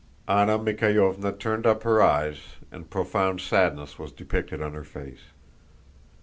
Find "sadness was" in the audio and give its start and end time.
3.39-4.11